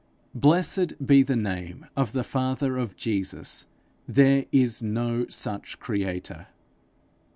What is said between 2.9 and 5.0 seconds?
Jesus, there is